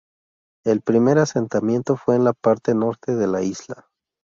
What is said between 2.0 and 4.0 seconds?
en la parte norte de la isla.